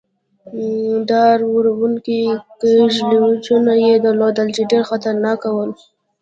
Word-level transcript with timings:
ډار 1.09 1.39
و 1.45 1.53
ر 1.63 1.65
و 1.77 1.79
نکي 1.93 2.21
کږلېچونه 2.61 3.73
يې 3.83 3.93
درلودل، 4.03 4.47
چې 4.55 4.61
ډېر 4.71 4.83
خطرناک 4.89 5.41
ول. 5.51 5.71